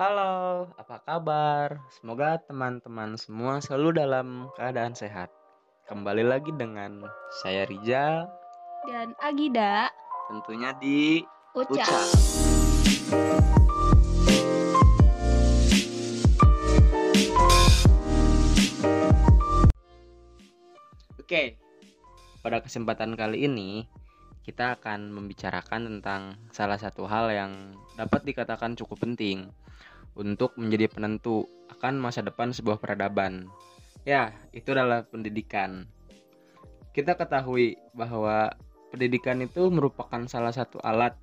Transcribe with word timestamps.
Halo, 0.00 0.64
apa 0.80 0.96
kabar? 1.04 1.76
Semoga 1.92 2.40
teman-teman 2.48 3.20
semua 3.20 3.60
selalu 3.60 4.00
dalam 4.00 4.48
keadaan 4.56 4.96
sehat. 4.96 5.28
Kembali 5.92 6.24
lagi 6.24 6.48
dengan 6.56 7.04
saya 7.44 7.68
Rijal, 7.68 8.24
dan 8.88 9.12
Agida 9.20 9.92
tentunya 10.32 10.72
di 10.80 11.20
Uca. 11.52 11.84
Uca. 11.84 12.00
Oke, 21.20 21.60
pada 22.40 22.64
kesempatan 22.64 23.20
kali 23.20 23.44
ini 23.44 23.84
kita 24.48 24.80
akan 24.80 25.12
membicarakan 25.12 26.00
tentang 26.00 26.40
salah 26.56 26.80
satu 26.80 27.04
hal 27.04 27.28
yang 27.28 27.76
dapat 28.00 28.24
dikatakan 28.24 28.80
cukup 28.80 29.04
penting 29.04 29.52
untuk 30.18 30.56
menjadi 30.58 30.90
penentu 30.90 31.46
akan 31.70 31.98
masa 32.02 32.20
depan 32.24 32.50
sebuah 32.50 32.82
peradaban. 32.82 33.46
Ya, 34.02 34.32
itu 34.50 34.72
adalah 34.72 35.04
pendidikan. 35.06 35.86
Kita 36.90 37.14
ketahui 37.14 37.78
bahwa 37.94 38.50
pendidikan 38.90 39.38
itu 39.44 39.70
merupakan 39.70 40.26
salah 40.26 40.50
satu 40.50 40.82
alat 40.82 41.14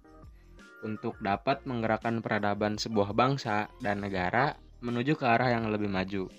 untuk 0.85 1.17
dapat 1.19 1.65
menggerakkan 1.67 2.21
peradaban 2.21 2.79
sebuah 2.79 3.11
bangsa 3.11 3.67
dan 3.81 4.05
negara 4.05 4.55
menuju 4.79 5.17
ke 5.17 5.25
arah 5.25 5.51
yang 5.57 5.73
lebih 5.73 5.89
maju, 5.89 6.29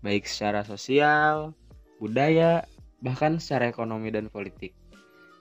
baik 0.00 0.24
secara 0.24 0.64
sosial, 0.64 1.52
budaya, 2.00 2.64
bahkan 3.04 3.36
secara 3.36 3.68
ekonomi 3.68 4.08
dan 4.08 4.32
politik. 4.32 4.72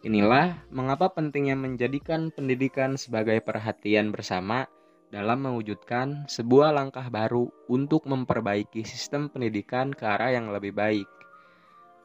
Inilah 0.05 0.61
mengapa 0.69 1.09
pentingnya 1.09 1.57
menjadikan 1.57 2.29
pendidikan 2.29 2.99
sebagai 2.99 3.41
perhatian 3.41 4.13
bersama 4.13 4.69
dalam 5.07 5.47
mewujudkan 5.47 6.27
sebuah 6.27 6.75
langkah 6.75 7.07
baru 7.07 7.47
untuk 7.71 8.03
memperbaiki 8.07 8.83
sistem 8.83 9.31
pendidikan 9.31 9.95
ke 9.95 10.03
arah 10.03 10.35
yang 10.35 10.51
lebih 10.51 10.75
baik. 10.75 11.07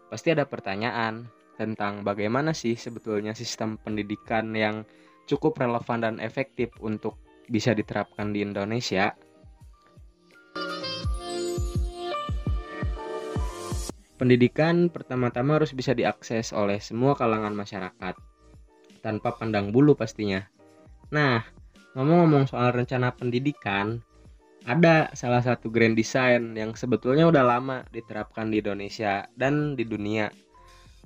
Pasti 0.07 0.31
ada 0.31 0.47
pertanyaan 0.47 1.27
tentang 1.59 2.07
bagaimana 2.07 2.55
sih 2.55 2.79
sebetulnya 2.79 3.35
sistem 3.35 3.79
pendidikan 3.79 4.55
yang 4.55 4.87
cukup 5.27 5.59
relevan 5.59 6.03
dan 6.03 6.17
efektif 6.23 6.71
untuk 6.79 7.19
bisa 7.51 7.75
diterapkan 7.75 8.31
di 8.31 8.43
Indonesia. 8.43 9.15
Pendidikan 14.17 14.87
pertama-tama 14.87 15.59
harus 15.59 15.75
bisa 15.75 15.99
diakses 15.99 16.55
oleh 16.55 16.79
semua 16.79 17.19
kalangan 17.19 17.51
masyarakat, 17.59 18.15
tanpa 19.03 19.35
pandang 19.35 19.75
bulu 19.75 19.99
pastinya. 19.99 20.47
Nah, 21.11 21.43
ngomong-ngomong 21.93 22.49
soal 22.49 22.73
rencana 22.73 23.13
pendidikan, 23.13 24.01
ada 24.63 25.11
salah 25.19 25.43
satu 25.43 25.69
grand 25.69 25.99
design 25.99 26.55
yang 26.55 26.79
sebetulnya 26.79 27.27
udah 27.27 27.43
lama 27.43 27.83
diterapkan 27.91 28.49
di 28.49 28.63
Indonesia 28.63 29.27
dan 29.35 29.75
di 29.75 29.83
dunia. 29.83 30.31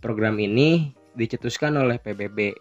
Program 0.04 0.36
ini 0.36 0.92
dicetuskan 1.16 1.80
oleh 1.80 1.96
PBB. 1.96 2.52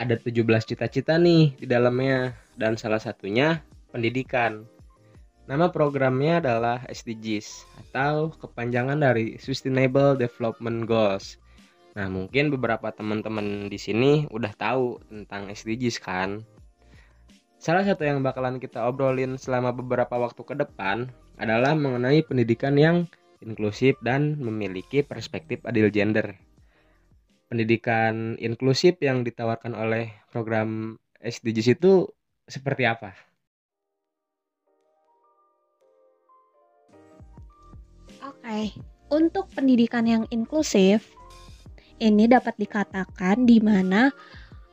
Ada 0.00 0.16
17 0.16 0.42
cita-cita 0.64 1.20
nih 1.20 1.56
di 1.56 1.66
dalamnya 1.68 2.32
dan 2.56 2.80
salah 2.80 3.00
satunya 3.00 3.60
pendidikan. 3.92 4.64
Nama 5.46 5.70
programnya 5.70 6.42
adalah 6.42 6.82
SDGs 6.90 7.68
atau 7.86 8.34
kepanjangan 8.34 8.98
dari 8.98 9.38
Sustainable 9.38 10.18
Development 10.18 10.82
Goals. 10.88 11.38
Nah, 11.94 12.10
mungkin 12.10 12.50
beberapa 12.50 12.90
teman-teman 12.90 13.70
di 13.70 13.78
sini 13.78 14.26
udah 14.28 14.52
tahu 14.58 15.00
tentang 15.08 15.48
SDGs 15.48 16.02
kan? 16.02 16.44
Salah 17.56 17.82
satu 17.88 18.04
yang 18.04 18.20
bakalan 18.20 18.60
kita 18.60 18.84
obrolin 18.84 19.40
selama 19.40 19.72
beberapa 19.72 20.20
waktu 20.20 20.42
ke 20.44 20.54
depan 20.60 21.08
adalah 21.40 21.72
mengenai 21.72 22.20
pendidikan 22.20 22.76
yang 22.76 23.08
inklusif 23.40 23.96
dan 24.04 24.36
memiliki 24.36 25.00
perspektif 25.00 25.64
adil 25.64 25.88
gender. 25.88 26.36
Pendidikan 27.48 28.36
inklusif 28.36 29.00
yang 29.00 29.24
ditawarkan 29.24 29.72
oleh 29.72 30.12
program 30.28 31.00
SDGs 31.22 31.80
itu 31.80 32.12
seperti 32.44 32.84
apa? 32.84 33.16
Oke, 38.26 38.74
untuk 39.08 39.46
pendidikan 39.54 40.04
yang 40.04 40.24
inklusif, 40.34 41.14
ini 42.02 42.28
dapat 42.28 42.58
dikatakan 42.58 43.48
di 43.48 43.62
mana 43.62 44.10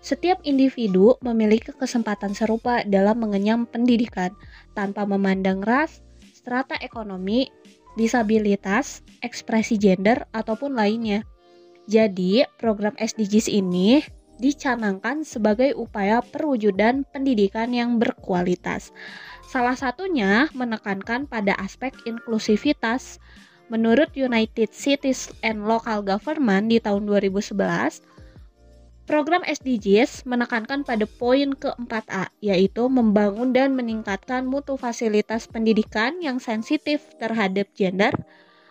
setiap 0.04 0.44
individu 0.44 1.16
memiliki 1.24 1.72
kesempatan 1.72 2.36
serupa 2.36 2.84
dalam 2.84 3.24
mengenyam 3.24 3.64
pendidikan 3.64 4.36
tanpa 4.76 5.08
memandang 5.08 5.64
ras, 5.64 6.04
strata 6.36 6.76
ekonomi, 6.84 7.48
disabilitas, 7.96 9.00
ekspresi 9.24 9.80
gender, 9.80 10.28
ataupun 10.36 10.76
lainnya. 10.76 11.24
Jadi, 11.88 12.44
program 12.60 13.00
SDGs 13.00 13.48
ini 13.48 14.04
dicanangkan 14.44 15.24
sebagai 15.24 15.72
upaya 15.80 16.20
perwujudan 16.20 17.08
pendidikan 17.16 17.72
yang 17.72 17.96
berkualitas. 17.96 18.92
Salah 19.48 19.80
satunya 19.80 20.52
menekankan 20.52 21.32
pada 21.32 21.56
aspek 21.64 21.96
inklusivitas. 22.04 23.24
Menurut 23.72 24.12
United 24.20 24.76
Cities 24.76 25.32
and 25.40 25.64
Local 25.64 26.04
Government 26.04 26.68
di 26.68 26.84
tahun 26.84 27.08
2011, 27.08 28.04
program 29.04 29.44
SDGs 29.44 30.24
menekankan 30.24 30.88
pada 30.88 31.04
poin 31.04 31.52
ke-4A, 31.52 32.32
yaitu 32.40 32.88
membangun 32.88 33.52
dan 33.52 33.76
meningkatkan 33.76 34.48
mutu 34.48 34.80
fasilitas 34.80 35.48
pendidikan 35.48 36.24
yang 36.24 36.40
sensitif 36.40 37.04
terhadap 37.20 37.68
gender, 37.76 38.16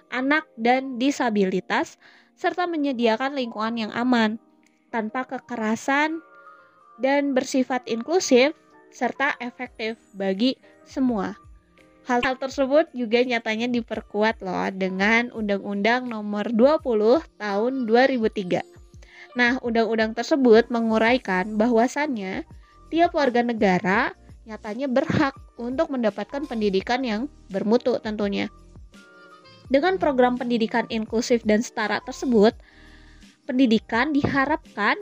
anak, 0.09 0.48
dan 0.56 0.97
disabilitas, 0.97 2.00
serta 2.37 2.65
menyediakan 2.65 3.37
lingkungan 3.37 3.88
yang 3.88 3.93
aman, 3.93 4.41
tanpa 4.88 5.28
kekerasan, 5.28 6.20
dan 7.00 7.32
bersifat 7.37 7.84
inklusif, 7.88 8.56
serta 8.93 9.37
efektif 9.41 9.97
bagi 10.16 10.56
semua. 10.84 11.37
Hal-hal 12.03 12.34
tersebut 12.34 12.91
juga 12.93 13.22
nyatanya 13.22 13.70
diperkuat 13.70 14.43
loh 14.43 14.66
dengan 14.75 15.31
Undang-Undang 15.31 16.10
Nomor 16.10 16.50
20 16.50 17.22
Tahun 17.38 17.72
2003. 17.87 18.81
Nah, 19.32 19.56
undang-undang 19.65 20.12
tersebut 20.12 20.69
menguraikan 20.69 21.56
bahwasannya 21.56 22.44
tiap 22.93 23.16
warga 23.16 23.41
negara 23.41 24.12
nyatanya 24.44 24.91
berhak 24.91 25.32
untuk 25.56 25.88
mendapatkan 25.88 26.44
pendidikan 26.44 27.00
yang 27.00 27.22
bermutu 27.48 27.97
tentunya. 28.03 28.53
Dengan 29.72 29.97
program 29.97 30.37
pendidikan 30.37 30.84
inklusif 30.93 31.41
dan 31.48 31.65
setara 31.65 32.04
tersebut, 32.04 32.53
pendidikan 33.48 34.12
diharapkan 34.12 35.00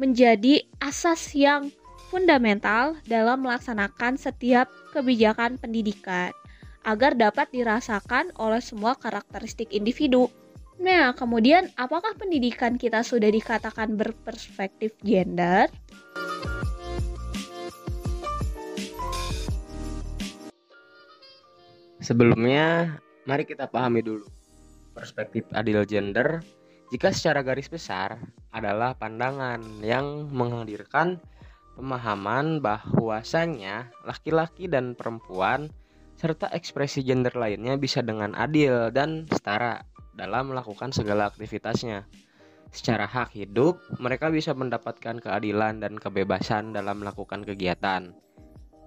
menjadi 0.00 0.64
asas 0.80 1.36
yang 1.36 1.68
fundamental 2.08 2.96
dalam 3.04 3.44
melaksanakan 3.44 4.16
setiap 4.16 4.70
kebijakan 4.96 5.60
pendidikan 5.60 6.32
agar 6.84 7.16
dapat 7.16 7.48
dirasakan 7.50 8.30
oleh 8.36 8.60
semua 8.60 8.94
karakteristik 8.94 9.72
individu. 9.72 10.28
Nah, 10.82 11.14
kemudian 11.14 11.70
apakah 11.78 12.18
pendidikan 12.18 12.74
kita 12.74 13.06
sudah 13.06 13.30
dikatakan 13.30 13.94
berperspektif 13.94 14.98
gender? 15.06 15.70
Sebelumnya, 22.02 23.00
mari 23.24 23.48
kita 23.48 23.70
pahami 23.70 24.04
dulu 24.04 24.28
perspektif 24.94 25.42
adil 25.56 25.82
gender 25.88 26.44
jika 26.94 27.10
secara 27.10 27.42
garis 27.42 27.66
besar 27.66 28.20
adalah 28.54 28.94
pandangan 28.94 29.58
yang 29.82 30.30
menghadirkan 30.30 31.18
pemahaman 31.74 32.62
bahwasannya 32.62 33.90
laki-laki 34.06 34.70
dan 34.70 34.94
perempuan 34.94 35.66
serta 36.14 36.46
ekspresi 36.54 37.02
gender 37.02 37.34
lainnya 37.34 37.74
bisa 37.74 37.98
dengan 37.98 38.30
adil 38.38 38.94
dan 38.94 39.26
setara 39.26 39.82
dalam 40.14 40.54
melakukan 40.54 40.90
segala 40.90 41.30
aktivitasnya. 41.30 42.06
Secara 42.74 43.06
hak 43.06 43.38
hidup, 43.38 43.78
mereka 44.02 44.34
bisa 44.34 44.50
mendapatkan 44.50 45.22
keadilan 45.22 45.78
dan 45.78 45.94
kebebasan 45.94 46.74
dalam 46.74 47.06
melakukan 47.06 47.46
kegiatan. 47.46 48.10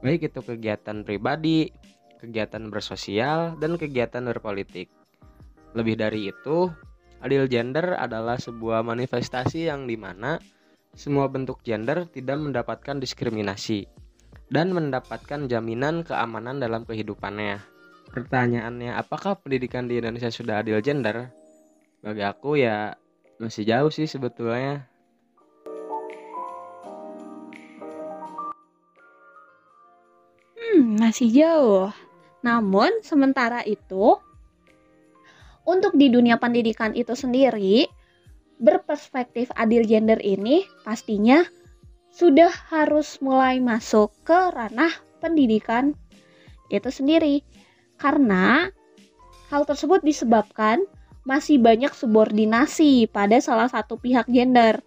Baik 0.04 0.28
itu 0.28 0.44
kegiatan 0.44 1.08
pribadi, 1.08 1.72
kegiatan 2.20 2.68
bersosial, 2.68 3.56
dan 3.64 3.80
kegiatan 3.80 4.28
berpolitik. 4.28 4.92
Lebih 5.72 5.96
dari 5.96 6.28
itu, 6.28 6.68
adil 7.24 7.48
gender 7.48 7.96
adalah 7.96 8.36
sebuah 8.36 8.84
manifestasi 8.84 9.72
yang 9.72 9.88
di 9.88 9.96
mana 9.96 10.36
semua 10.98 11.30
bentuk 11.30 11.62
gender 11.62 12.10
tidak 12.10 12.42
mendapatkan 12.42 12.98
diskriminasi 12.98 13.86
dan 14.50 14.74
mendapatkan 14.74 15.46
jaminan 15.46 16.02
keamanan 16.02 16.58
dalam 16.58 16.84
kehidupannya. 16.84 17.77
Pertanyaannya, 18.12 18.96
apakah 18.96 19.38
pendidikan 19.38 19.86
di 19.86 20.00
Indonesia 20.00 20.32
sudah 20.32 20.64
adil 20.64 20.80
gender? 20.80 21.30
Bagi 22.00 22.24
aku 22.24 22.56
ya 22.58 22.96
masih 23.38 23.68
jauh 23.68 23.92
sih 23.92 24.08
sebetulnya. 24.10 24.88
Hmm, 30.58 30.98
masih 30.98 31.30
jauh. 31.30 31.90
Namun, 32.42 32.90
sementara 33.04 33.62
itu, 33.68 34.18
untuk 35.68 36.00
di 36.00 36.08
dunia 36.08 36.40
pendidikan 36.40 36.96
itu 36.96 37.12
sendiri, 37.12 37.92
berperspektif 38.58 39.52
adil 39.54 39.86
gender 39.86 40.18
ini 40.24 40.66
pastinya 40.82 41.46
sudah 42.10 42.50
harus 42.74 43.22
mulai 43.22 43.62
masuk 43.62 44.10
ke 44.26 44.38
ranah 44.56 44.90
pendidikan 45.22 45.94
itu 46.74 46.90
sendiri. 46.90 47.46
Karena 47.98 48.70
hal 49.50 49.66
tersebut 49.66 50.06
disebabkan 50.06 50.86
masih 51.28 51.60
banyak 51.60 51.92
subordinasi 51.92 53.12
pada 53.12 53.36
salah 53.44 53.68
satu 53.68 54.00
pihak 54.00 54.32
gender, 54.32 54.80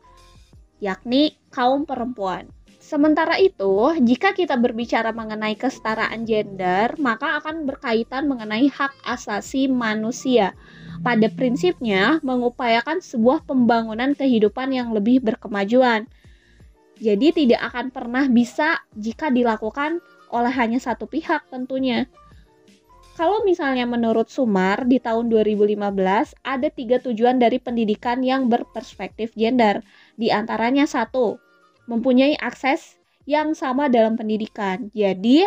yakni 0.80 1.36
kaum 1.52 1.84
perempuan. 1.84 2.48
Sementara 2.80 3.36
itu, 3.36 3.92
jika 4.00 4.32
kita 4.32 4.56
berbicara 4.56 5.12
mengenai 5.12 5.52
kesetaraan 5.54 6.24
gender, 6.24 6.96
maka 6.96 7.36
akan 7.38 7.68
berkaitan 7.68 8.24
mengenai 8.24 8.72
hak 8.72 8.96
asasi 9.04 9.68
manusia. 9.68 10.56
Pada 11.04 11.28
prinsipnya, 11.28 12.18
mengupayakan 12.24 13.04
sebuah 13.04 13.44
pembangunan 13.44 14.16
kehidupan 14.16 14.72
yang 14.72 14.96
lebih 14.96 15.20
berkemajuan. 15.20 16.08
Jadi 16.98 17.44
tidak 17.44 17.68
akan 17.68 17.92
pernah 17.92 18.24
bisa 18.26 18.80
jika 18.96 19.28
dilakukan 19.28 20.00
oleh 20.32 20.52
hanya 20.52 20.80
satu 20.80 21.04
pihak 21.04 21.46
tentunya. 21.52 22.08
Kalau 23.20 23.44
misalnya 23.44 23.84
menurut 23.84 24.32
Sumar 24.32 24.88
di 24.88 24.96
tahun 24.96 25.28
2015 25.28 25.76
ada 26.40 26.68
tiga 26.72 27.04
tujuan 27.04 27.36
dari 27.36 27.60
pendidikan 27.60 28.24
yang 28.24 28.48
berperspektif 28.48 29.36
gender. 29.36 29.84
Di 30.16 30.32
antaranya 30.32 30.88
satu, 30.88 31.36
mempunyai 31.84 32.40
akses 32.40 32.96
yang 33.28 33.52
sama 33.52 33.92
dalam 33.92 34.16
pendidikan. 34.16 34.88
Jadi, 34.96 35.44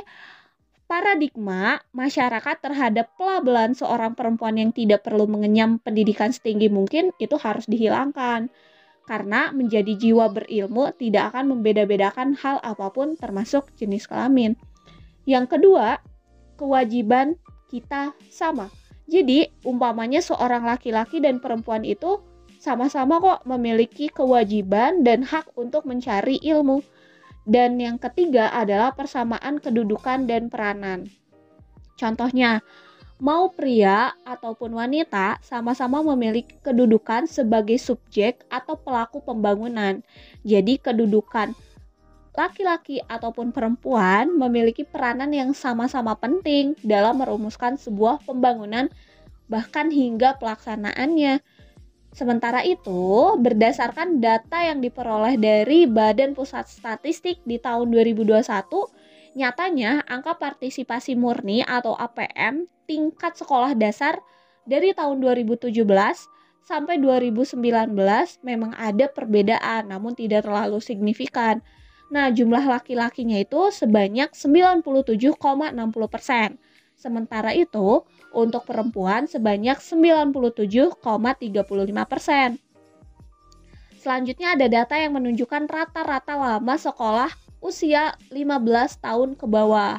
paradigma 0.86 1.82
masyarakat 1.98 2.62
terhadap 2.62 3.10
pelabelan 3.18 3.74
seorang 3.74 4.14
perempuan 4.14 4.54
yang 4.54 4.70
tidak 4.70 5.02
perlu 5.02 5.26
mengenyam 5.26 5.82
pendidikan 5.82 6.30
setinggi 6.30 6.70
mungkin 6.70 7.10
itu 7.18 7.42
harus 7.42 7.66
dihilangkan. 7.66 8.54
Karena 9.10 9.50
menjadi 9.50 9.98
jiwa 9.98 10.30
berilmu 10.30 10.94
tidak 11.02 11.34
akan 11.34 11.58
membeda-bedakan 11.58 12.38
hal 12.38 12.62
apa 12.62 12.94
pun 12.94 13.18
termasuk 13.18 13.74
jenis 13.74 14.06
kelamin. 14.06 14.54
Yang 15.26 15.58
kedua, 15.58 15.98
kewajiban 16.54 17.42
kita 17.74 18.14
sama. 18.30 18.70
Jadi, 19.10 19.50
umpamanya 19.66 20.22
seorang 20.22 20.70
laki-laki 20.70 21.18
dan 21.18 21.42
perempuan 21.42 21.82
itu 21.82 22.22
sama-sama 22.62 23.18
kok 23.20 23.42
memiliki 23.50 24.08
kewajiban 24.14 25.02
dan 25.02 25.26
hak 25.26 25.50
untuk 25.58 25.90
mencari 25.90 26.38
ilmu. 26.40 26.86
Dan 27.44 27.76
yang 27.82 28.00
ketiga 28.00 28.54
adalah 28.56 28.96
persamaan 28.96 29.60
kedudukan 29.60 30.30
dan 30.30 30.48
peranan. 30.48 31.12
Contohnya, 32.00 32.64
mau 33.20 33.52
pria 33.52 34.16
ataupun 34.24 34.80
wanita 34.80 35.44
sama-sama 35.44 36.00
memiliki 36.16 36.56
kedudukan 36.64 37.28
sebagai 37.28 37.76
subjek 37.76 38.48
atau 38.48 38.80
pelaku 38.80 39.20
pembangunan. 39.20 40.00
Jadi, 40.48 40.80
kedudukan 40.80 41.52
laki-laki 42.34 42.98
ataupun 43.06 43.54
perempuan 43.54 44.34
memiliki 44.34 44.82
peranan 44.82 45.30
yang 45.30 45.54
sama-sama 45.54 46.18
penting 46.18 46.74
dalam 46.82 47.22
merumuskan 47.22 47.78
sebuah 47.78 48.26
pembangunan, 48.26 48.90
bahkan 49.46 49.94
hingga 49.94 50.38
pelaksanaannya. 50.42 51.46
Sementara 52.14 52.62
itu, 52.62 53.38
berdasarkan 53.42 54.22
data 54.22 54.62
yang 54.62 54.82
diperoleh 54.82 55.38
dari 55.38 55.90
Badan 55.90 56.38
Pusat 56.38 56.70
Statistik 56.70 57.42
di 57.42 57.58
tahun 57.58 57.90
2021, 57.90 58.46
nyatanya 59.34 60.06
angka 60.06 60.38
partisipasi 60.38 61.18
murni 61.18 61.66
atau 61.66 61.98
APM 61.98 62.70
tingkat 62.86 63.34
sekolah 63.34 63.74
dasar 63.74 64.22
dari 64.70 64.94
tahun 64.94 65.22
2017 65.22 65.74
sampai 66.64 66.96
2019 67.02 67.60
memang 68.46 68.72
ada 68.78 69.06
perbedaan 69.12 69.92
namun 69.92 70.16
tidak 70.16 70.48
terlalu 70.48 70.80
signifikan. 70.80 71.60
Nah, 72.14 72.30
jumlah 72.30 72.62
laki-lakinya 72.62 73.42
itu 73.42 73.74
sebanyak 73.74 74.38
97,60 74.38 75.34
persen. 76.06 76.62
Sementara 76.94 77.58
itu, 77.58 78.06
untuk 78.30 78.70
perempuan 78.70 79.26
sebanyak 79.26 79.82
97,35 79.82 81.02
persen. 82.06 82.62
Selanjutnya 83.98 84.54
ada 84.54 84.70
data 84.70 84.94
yang 84.94 85.18
menunjukkan 85.18 85.66
rata-rata 85.66 86.38
lama 86.38 86.76
sekolah 86.78 87.34
usia 87.66 88.14
15 88.30 89.02
tahun 89.02 89.34
ke 89.34 89.50
bawah. 89.50 89.98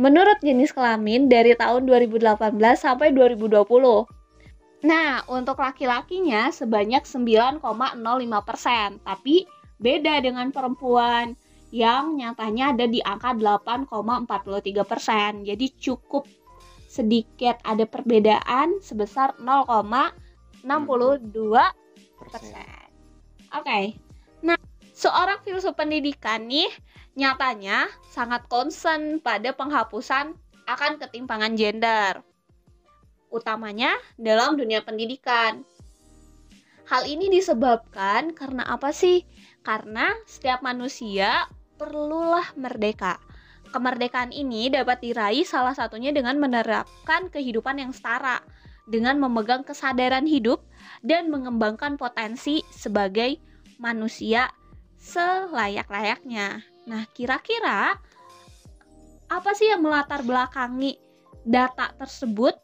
Menurut 0.00 0.40
jenis 0.40 0.72
kelamin 0.72 1.28
dari 1.28 1.52
tahun 1.52 1.84
2018 1.84 2.56
sampai 2.80 3.12
2020. 3.12 4.19
Nah, 4.80 5.20
untuk 5.28 5.60
laki-lakinya 5.60 6.48
sebanyak 6.48 7.04
9,05 7.04 7.60
persen, 8.48 8.96
tapi 9.04 9.44
beda 9.76 10.24
dengan 10.24 10.48
perempuan 10.48 11.36
yang 11.70 12.16
nyatanya 12.16 12.72
ada 12.72 12.86
di 12.88 13.04
angka 13.04 13.36
8,43 13.36 14.82
persen. 14.88 15.44
Jadi 15.44 15.66
cukup 15.76 16.24
sedikit 16.90 17.60
ada 17.62 17.84
perbedaan 17.84 18.80
sebesar 18.80 19.36
0,62 19.38 20.64
persen. 22.18 22.88
Oke, 23.50 23.66
okay. 23.66 23.84
nah 24.42 24.58
seorang 24.96 25.38
filsuf 25.46 25.76
pendidikan 25.78 26.50
nih 26.50 26.70
nyatanya 27.14 27.86
sangat 28.10 28.46
concern 28.50 29.22
pada 29.22 29.54
penghapusan 29.54 30.34
akan 30.66 30.92
ketimpangan 31.02 31.58
gender, 31.58 32.22
utamanya 33.30 33.94
dalam 34.18 34.58
dunia 34.58 34.82
pendidikan. 34.84 35.62
Hal 36.90 37.06
ini 37.06 37.30
disebabkan 37.30 38.34
karena 38.34 38.66
apa 38.66 38.90
sih? 38.90 39.22
Karena 39.62 40.10
setiap 40.26 40.60
manusia 40.60 41.46
perlulah 41.78 42.50
merdeka. 42.58 43.22
Kemerdekaan 43.70 44.34
ini 44.34 44.66
dapat 44.66 44.98
diraih 44.98 45.46
salah 45.46 45.72
satunya 45.72 46.10
dengan 46.10 46.34
menerapkan 46.42 47.30
kehidupan 47.30 47.78
yang 47.78 47.94
setara, 47.94 48.42
dengan 48.90 49.22
memegang 49.22 49.62
kesadaran 49.62 50.26
hidup 50.26 50.66
dan 51.06 51.30
mengembangkan 51.30 51.94
potensi 51.94 52.66
sebagai 52.74 53.38
manusia 53.78 54.50
selayak-layaknya. 54.98 56.66
Nah, 56.90 57.06
kira-kira 57.14 57.94
apa 59.30 59.50
sih 59.54 59.70
yang 59.70 59.86
melatar 59.86 60.26
belakangi 60.26 60.98
data 61.46 61.94
tersebut? 61.94 62.58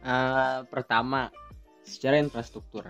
Uh, 0.00 0.64
pertama, 0.72 1.28
secara 1.84 2.18
infrastruktur 2.18 2.88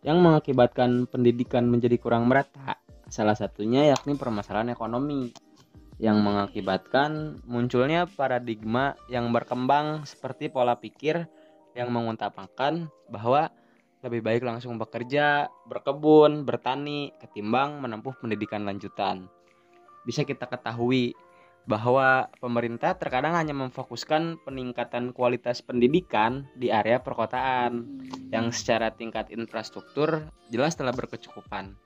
yang 0.00 0.20
mengakibatkan 0.20 1.08
pendidikan 1.08 1.68
menjadi 1.68 1.96
kurang 2.00 2.28
merata. 2.28 2.80
Salah 3.10 3.34
satunya 3.34 3.90
yakni 3.90 4.14
permasalahan 4.14 4.70
ekonomi 4.70 5.34
yang 6.00 6.22
mengakibatkan 6.24 7.42
munculnya 7.44 8.08
paradigma 8.08 8.96
yang 9.12 9.28
berkembang 9.34 10.08
seperti 10.08 10.48
pola 10.48 10.78
pikir 10.78 11.28
yang 11.76 11.92
mengutamakan 11.92 12.88
bahwa 13.12 13.52
lebih 14.00 14.24
baik 14.24 14.42
langsung 14.48 14.80
bekerja, 14.80 15.52
berkebun, 15.68 16.48
bertani 16.48 17.12
ketimbang 17.20 17.84
menempuh 17.84 18.16
pendidikan 18.16 18.64
lanjutan. 18.64 19.28
Bisa 20.08 20.24
kita 20.24 20.48
ketahui 20.48 21.12
bahwa 21.68 22.32
pemerintah 22.40 22.96
terkadang 22.96 23.36
hanya 23.36 23.52
memfokuskan 23.52 24.40
peningkatan 24.42 25.12
kualitas 25.12 25.60
pendidikan 25.60 26.48
di 26.56 26.72
area 26.72 26.98
perkotaan 26.98 28.00
yang 28.32 28.50
secara 28.50 28.90
tingkat 28.90 29.28
infrastruktur 29.30 30.24
jelas 30.48 30.74
telah 30.74 30.96
berkecukupan. 30.96 31.76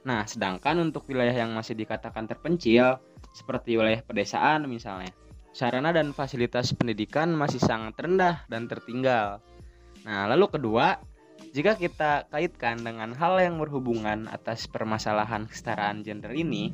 Nah, 0.00 0.24
sedangkan 0.24 0.80
untuk 0.80 1.04
wilayah 1.12 1.36
yang 1.44 1.52
masih 1.52 1.76
dikatakan 1.76 2.24
terpencil, 2.24 2.96
seperti 3.36 3.76
wilayah 3.76 4.00
pedesaan 4.00 4.64
misalnya, 4.64 5.12
sarana 5.52 5.92
dan 5.92 6.16
fasilitas 6.16 6.72
pendidikan 6.72 7.36
masih 7.36 7.60
sangat 7.60 8.00
rendah 8.00 8.48
dan 8.48 8.64
tertinggal. 8.64 9.44
Nah, 10.08 10.24
lalu 10.32 10.56
kedua, 10.56 10.96
jika 11.50 11.74
kita 11.74 12.30
kaitkan 12.30 12.82
dengan 12.82 13.14
hal 13.14 13.42
yang 13.42 13.58
berhubungan 13.58 14.30
atas 14.30 14.70
permasalahan 14.70 15.50
kesetaraan 15.50 16.06
gender 16.06 16.30
ini, 16.30 16.70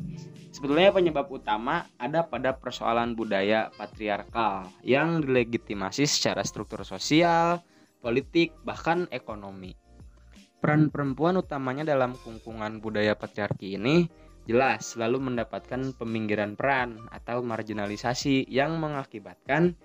Sebetulnya 0.56 0.88
penyebab 0.88 1.28
utama 1.28 1.84
ada 2.00 2.24
pada 2.24 2.56
persoalan 2.56 3.12
budaya 3.12 3.68
patriarkal 3.76 4.72
yang 4.80 5.20
dilegitimasi 5.20 6.08
secara 6.08 6.40
struktur 6.48 6.80
sosial, 6.80 7.60
politik, 8.00 8.56
bahkan 8.64 9.04
ekonomi. 9.12 9.76
Peran 10.56 10.88
perempuan 10.88 11.36
utamanya 11.36 11.84
dalam 11.84 12.16
kungkungan 12.16 12.80
budaya 12.80 13.12
patriarki 13.12 13.76
ini 13.76 14.08
jelas 14.48 14.96
selalu 14.96 15.28
mendapatkan 15.28 15.92
peminggiran 15.92 16.56
peran 16.56 17.04
atau 17.12 17.44
marginalisasi 17.44 18.48
yang 18.48 18.80
mengakibatkan 18.80 19.76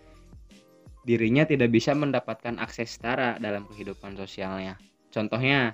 dirinya 1.01 1.43
tidak 1.47 1.73
bisa 1.73 1.97
mendapatkan 1.97 2.61
akses 2.61 2.97
setara 2.97 3.37
dalam 3.41 3.65
kehidupan 3.69 4.13
sosialnya. 4.13 4.77
Contohnya, 5.09 5.73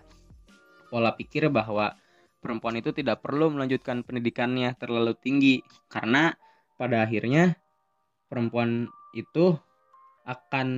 pola 0.87 1.13
pikir 1.13 1.51
bahwa 1.51 1.93
perempuan 2.39 2.79
itu 2.79 2.95
tidak 2.95 3.19
perlu 3.19 3.51
melanjutkan 3.51 4.07
pendidikannya 4.07 4.71
terlalu 4.79 5.13
tinggi 5.19 5.59
karena 5.91 6.31
pada 6.79 7.03
akhirnya 7.03 7.59
perempuan 8.31 8.87
itu 9.11 9.57
akan 10.27 10.69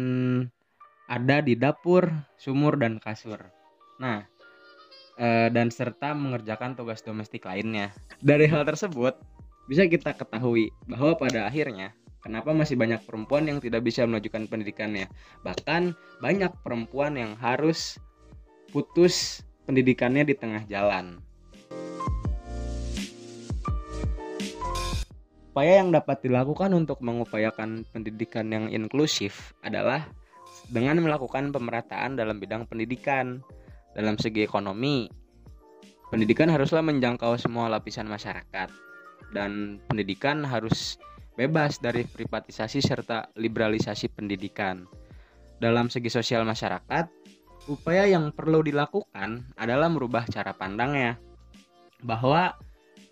ada 1.10 1.42
di 1.42 1.58
dapur, 1.58 2.10
sumur 2.38 2.78
dan 2.78 3.02
kasur. 3.02 3.42
Nah, 3.98 4.26
eh, 5.18 5.50
dan 5.50 5.74
serta 5.74 6.14
mengerjakan 6.14 6.78
tugas 6.78 7.02
domestik 7.02 7.50
lainnya. 7.50 7.90
Dari 8.22 8.46
hal 8.46 8.64
tersebut, 8.66 9.18
bisa 9.66 9.86
kita 9.90 10.14
ketahui 10.14 10.70
bahwa 10.86 11.18
pada 11.18 11.50
akhirnya 11.50 11.94
kenapa 12.24 12.52
masih 12.52 12.76
banyak 12.76 13.04
perempuan 13.04 13.48
yang 13.48 13.60
tidak 13.64 13.84
bisa 13.84 14.04
melanjutkan 14.04 14.46
pendidikannya. 14.48 15.08
Bahkan 15.44 15.96
banyak 16.20 16.52
perempuan 16.64 17.16
yang 17.16 17.36
harus 17.40 18.00
putus 18.70 19.44
pendidikannya 19.66 20.26
di 20.28 20.36
tengah 20.38 20.64
jalan. 20.70 21.20
Upaya 25.50 25.82
yang 25.82 25.92
dapat 25.92 26.24
dilakukan 26.24 26.72
untuk 26.72 27.04
mengupayakan 27.04 27.84
pendidikan 27.92 28.48
yang 28.48 28.72
inklusif 28.72 29.52
adalah 29.66 30.08
dengan 30.70 31.02
melakukan 31.02 31.52
pemerataan 31.52 32.16
dalam 32.16 32.38
bidang 32.38 32.70
pendidikan. 32.70 33.42
Dalam 33.90 34.16
segi 34.22 34.46
ekonomi, 34.46 35.10
pendidikan 36.14 36.48
haruslah 36.48 36.86
menjangkau 36.86 37.36
semua 37.42 37.68
lapisan 37.68 38.06
masyarakat 38.06 38.70
dan 39.34 39.82
pendidikan 39.90 40.46
harus 40.46 41.02
bebas 41.40 41.80
dari 41.80 42.04
privatisasi 42.04 42.84
serta 42.84 43.32
liberalisasi 43.40 44.12
pendidikan. 44.12 44.84
Dalam 45.64 45.88
segi 45.88 46.12
sosial 46.12 46.44
masyarakat, 46.44 47.08
upaya 47.72 48.04
yang 48.12 48.36
perlu 48.36 48.60
dilakukan 48.60 49.48
adalah 49.56 49.88
merubah 49.88 50.28
cara 50.28 50.52
pandangnya 50.52 51.16
bahwa 52.04 52.60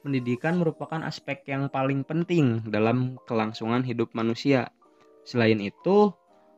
pendidikan 0.04 0.60
merupakan 0.60 1.00
aspek 1.08 1.48
yang 1.48 1.72
paling 1.72 2.04
penting 2.04 2.68
dalam 2.68 3.16
kelangsungan 3.24 3.88
hidup 3.88 4.12
manusia. 4.12 4.76
Selain 5.24 5.60
itu, 5.64 6.12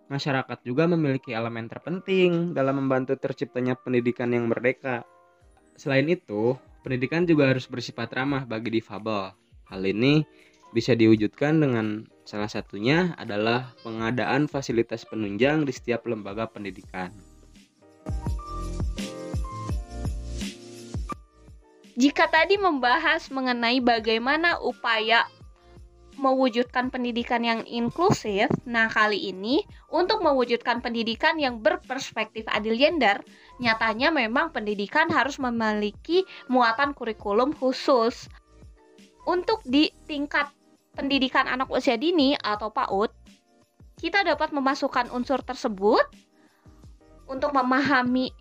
masyarakat 0.10 0.66
juga 0.66 0.90
memiliki 0.90 1.38
elemen 1.38 1.70
terpenting 1.70 2.58
dalam 2.58 2.82
membantu 2.82 3.14
terciptanya 3.18 3.78
pendidikan 3.78 4.34
yang 4.34 4.50
merdeka. 4.50 5.06
Selain 5.78 6.06
itu, 6.10 6.58
pendidikan 6.82 7.30
juga 7.30 7.50
harus 7.50 7.70
bersifat 7.70 8.14
ramah 8.14 8.46
bagi 8.46 8.82
difabel. 8.82 9.34
Hal 9.70 9.82
ini 9.86 10.26
bisa 10.70 10.94
diwujudkan 10.94 11.58
dengan 11.58 12.06
salah 12.30 12.50
satunya 12.50 13.18
adalah 13.18 13.74
pengadaan 13.82 14.46
fasilitas 14.46 15.02
penunjang 15.06 15.66
di 15.66 15.74
setiap 15.74 16.06
lembaga 16.06 16.46
pendidikan. 16.46 17.10
Jika 22.00 22.32
tadi 22.32 22.56
membahas 22.56 23.28
mengenai 23.28 23.84
bagaimana 23.84 24.56
upaya 24.64 25.28
mewujudkan 26.16 26.92
pendidikan 26.92 27.44
yang 27.44 27.64
inklusif, 27.68 28.48
nah 28.68 28.92
kali 28.92 29.32
ini 29.32 29.64
untuk 29.92 30.24
mewujudkan 30.24 30.84
pendidikan 30.84 31.40
yang 31.40 31.64
berperspektif 31.64 32.48
adil 32.52 32.76
gender, 32.76 33.24
nyatanya 33.60 34.12
memang 34.12 34.52
pendidikan 34.52 35.08
harus 35.12 35.40
memiliki 35.40 36.28
muatan 36.52 36.96
kurikulum 36.96 37.56
khusus. 37.56 38.28
Untuk 39.28 39.60
di 39.68 39.92
tingkat 40.08 40.52
pendidikan 41.00 41.48
anak 41.48 41.72
usia 41.72 41.96
dini 41.96 42.36
atau 42.36 42.76
PAUD, 42.76 43.08
kita 43.96 44.28
dapat 44.28 44.52
memasukkan 44.52 45.08
unsur 45.16 45.40
tersebut 45.40 46.04
untuk 47.32 47.56
memahami 47.56 48.36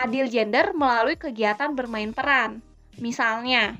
adil 0.00 0.24
gender 0.32 0.72
melalui 0.72 1.20
kegiatan 1.20 1.76
bermain 1.76 2.16
peran. 2.16 2.64
Misalnya, 2.96 3.76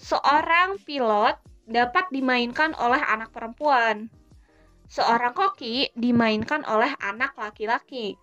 seorang 0.00 0.80
pilot 0.80 1.36
dapat 1.68 2.08
dimainkan 2.08 2.72
oleh 2.80 3.04
anak 3.04 3.36
perempuan. 3.36 4.08
Seorang 4.88 5.36
koki 5.36 5.92
dimainkan 5.92 6.64
oleh 6.64 6.88
anak 7.04 7.36
laki-laki. 7.36 8.16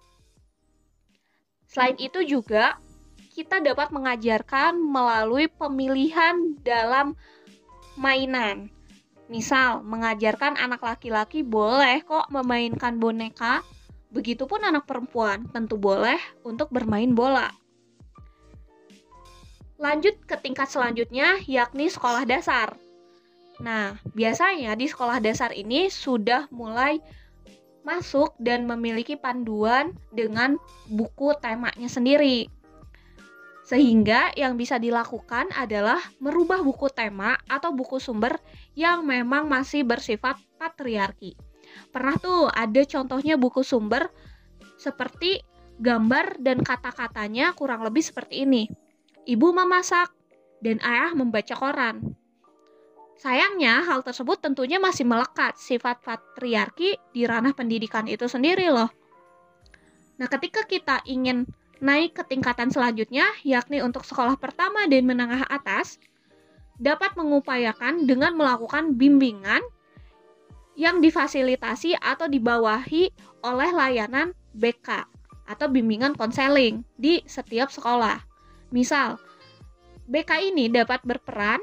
Selain 1.70 1.98
itu 2.02 2.26
juga 2.26 2.82
kita 3.30 3.62
dapat 3.62 3.94
mengajarkan 3.94 4.76
melalui 4.76 5.48
pemilihan 5.48 6.58
dalam 6.66 7.14
mainan. 8.00 8.70
Misal, 9.32 9.80
mengajarkan 9.88 10.60
anak 10.60 10.84
laki-laki 10.84 11.40
boleh 11.42 12.04
kok 12.04 12.28
memainkan 12.28 13.00
boneka, 13.00 13.64
begitupun 14.12 14.68
anak 14.68 14.84
perempuan 14.84 15.48
tentu 15.56 15.80
boleh 15.80 16.20
untuk 16.44 16.68
bermain 16.68 17.10
bola. 17.16 17.48
Lanjut 19.82 20.20
ke 20.28 20.36
tingkat 20.38 20.70
selanjutnya, 20.70 21.42
yakni 21.48 21.90
sekolah 21.90 22.28
dasar. 22.28 22.76
Nah, 23.64 23.98
biasanya 24.14 24.78
di 24.78 24.86
sekolah 24.86 25.18
dasar 25.24 25.56
ini 25.56 25.90
sudah 25.90 26.46
mulai 26.54 27.02
masuk 27.82 28.38
dan 28.38 28.70
memiliki 28.70 29.18
panduan 29.18 29.98
dengan 30.14 30.62
buku 30.86 31.34
temanya 31.42 31.90
sendiri. 31.90 32.46
Sehingga 33.72 34.36
yang 34.36 34.60
bisa 34.60 34.76
dilakukan 34.76 35.48
adalah 35.56 36.04
merubah 36.20 36.60
buku 36.60 36.92
tema 36.92 37.40
atau 37.48 37.72
buku 37.72 38.04
sumber 38.04 38.36
yang 38.76 39.08
memang 39.08 39.48
masih 39.48 39.88
bersifat 39.88 40.36
patriarki. 40.60 41.40
Pernah 41.88 42.20
tuh 42.20 42.52
ada 42.52 42.84
contohnya 42.84 43.40
buku 43.40 43.64
sumber 43.64 44.12
seperti 44.76 45.40
gambar 45.80 46.44
dan 46.44 46.60
kata-katanya 46.60 47.56
kurang 47.56 47.88
lebih 47.88 48.04
seperti 48.04 48.44
ini 48.44 48.68
ibu 49.26 49.54
memasak, 49.54 50.10
dan 50.62 50.78
ayah 50.82 51.14
membaca 51.18 51.54
koran. 51.58 52.14
Sayangnya, 53.22 53.86
hal 53.86 54.02
tersebut 54.02 54.42
tentunya 54.42 54.82
masih 54.82 55.06
melekat 55.06 55.54
sifat 55.58 56.02
patriarki 56.02 56.98
di 57.14 57.22
ranah 57.30 57.54
pendidikan 57.54 58.10
itu 58.10 58.26
sendiri 58.26 58.74
loh. 58.74 58.90
Nah, 60.18 60.26
ketika 60.30 60.66
kita 60.66 61.06
ingin 61.06 61.46
naik 61.82 62.16
ke 62.16 62.24
tingkatan 62.30 62.70
selanjutnya, 62.70 63.26
yakni 63.42 63.82
untuk 63.82 64.06
sekolah 64.06 64.38
pertama 64.38 64.86
dan 64.86 65.04
menengah 65.10 65.50
atas, 65.50 65.98
dapat 66.78 67.18
mengupayakan 67.18 68.06
dengan 68.06 68.38
melakukan 68.38 68.94
bimbingan 68.96 69.62
yang 70.78 71.02
difasilitasi 71.04 71.98
atau 72.00 72.30
dibawahi 72.30 73.12
oleh 73.44 73.70
layanan 73.74 74.32
BK 74.56 75.10
atau 75.50 75.68
bimbingan 75.68 76.16
konseling 76.16 76.86
di 76.96 77.20
setiap 77.28 77.74
sekolah. 77.74 78.24
Misal, 78.72 79.20
BK 80.08 80.54
ini 80.54 80.72
dapat 80.72 81.04
berperan 81.04 81.60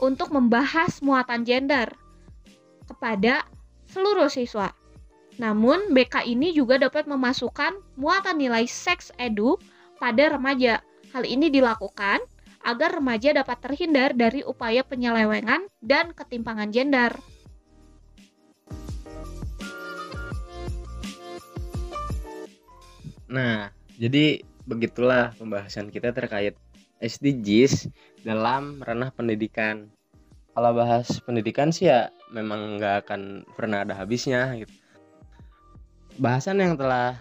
untuk 0.00 0.32
membahas 0.32 1.02
muatan 1.04 1.44
gender 1.44 1.92
kepada 2.86 3.44
seluruh 3.90 4.30
siswa. 4.30 4.72
Namun, 5.36 5.92
BK 5.92 6.24
ini 6.24 6.56
juga 6.56 6.80
dapat 6.80 7.04
memasukkan 7.04 7.76
muatan 8.00 8.40
nilai 8.40 8.64
seks 8.64 9.12
edu 9.20 9.60
pada 10.00 10.32
remaja. 10.32 10.80
Hal 11.12 11.28
ini 11.28 11.52
dilakukan 11.52 12.24
agar 12.64 12.98
remaja 12.98 13.36
dapat 13.36 13.60
terhindar 13.60 14.16
dari 14.16 14.40
upaya 14.42 14.80
penyelewengan 14.80 15.68
dan 15.84 16.10
ketimpangan 16.16 16.72
gender. 16.72 17.12
Nah, 23.28 23.68
jadi 24.00 24.40
begitulah 24.64 25.36
pembahasan 25.36 25.92
kita 25.92 26.16
terkait 26.16 26.56
SDGs 26.98 27.92
dalam 28.24 28.80
ranah 28.80 29.12
pendidikan. 29.12 29.92
Kalau 30.56 30.72
bahas 30.72 31.20
pendidikan 31.20 31.68
sih 31.68 31.92
ya 31.92 32.08
memang 32.32 32.80
nggak 32.80 33.04
akan 33.04 33.44
pernah 33.52 33.84
ada 33.84 33.92
habisnya 33.92 34.56
gitu. 34.56 34.72
Bahasan 36.16 36.64
yang 36.64 36.80
telah 36.80 37.20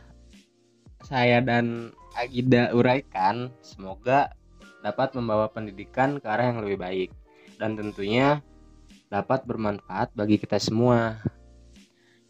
saya 1.03 1.43
dan 1.43 1.91
Agida 2.15 2.71
uraikan 2.71 3.51
semoga 3.59 4.31
dapat 4.79 5.11
membawa 5.19 5.51
pendidikan 5.51 6.15
ke 6.15 6.27
arah 6.31 6.55
yang 6.55 6.63
lebih 6.63 6.79
baik 6.79 7.09
dan 7.59 7.75
tentunya 7.75 8.39
dapat 9.11 9.43
bermanfaat 9.43 10.15
bagi 10.15 10.39
kita 10.39 10.55
semua. 10.63 11.19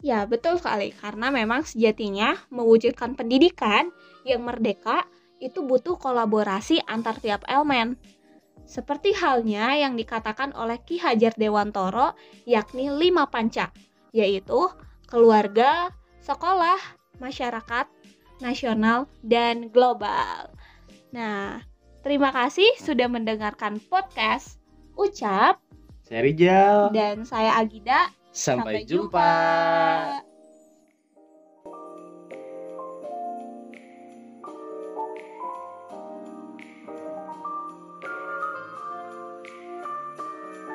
Ya, 0.02 0.26
betul 0.26 0.58
sekali. 0.58 0.90
Karena 0.90 1.30
memang 1.30 1.62
sejatinya 1.62 2.34
mewujudkan 2.50 3.14
pendidikan 3.14 3.94
yang 4.26 4.42
merdeka 4.42 5.06
itu 5.38 5.62
butuh 5.62 5.94
kolaborasi 5.94 6.82
antar 6.90 7.22
tiap 7.22 7.46
elemen. 7.46 7.94
Seperti 8.66 9.14
halnya 9.14 9.78
yang 9.78 9.94
dikatakan 9.94 10.50
oleh 10.58 10.82
Ki 10.82 10.98
Hajar 10.98 11.30
Dewantoro, 11.38 12.18
yakni 12.42 12.90
lima 12.90 13.30
panca, 13.30 13.70
yaitu 14.10 14.66
keluarga, 15.06 15.94
sekolah, 16.26 16.78
masyarakat, 17.22 17.86
nasional, 18.42 19.06
dan 19.22 19.70
global. 19.70 20.50
Nah, 21.14 21.62
terima 22.02 22.34
kasih 22.34 22.66
sudah 22.82 23.06
mendengarkan 23.06 23.78
podcast 23.86 24.58
Ucap. 24.98 25.62
Saya 26.02 26.26
Rijal. 26.26 26.90
Dan 26.90 27.22
saya 27.22 27.54
Agida. 27.54 28.10
Sampai, 28.34 28.82
Sampai 28.82 28.90
jumpa. 28.90 29.30
jumpa. 30.18 30.35